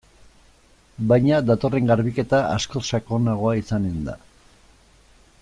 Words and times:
Baina 1.11 1.41
datorren 1.49 1.91
garbiketa 1.91 2.41
askoz 2.55 2.83
sakonagoa 2.93 3.53
izanen 3.61 4.01
da. 4.09 4.19